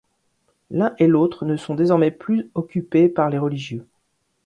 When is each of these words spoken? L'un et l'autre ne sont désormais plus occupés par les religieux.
L'un 0.71 0.95
et 0.97 1.05
l'autre 1.05 1.45
ne 1.45 1.55
sont 1.57 1.75
désormais 1.75 2.09
plus 2.09 2.49
occupés 2.55 3.07
par 3.07 3.29
les 3.29 3.37
religieux. 3.37 3.85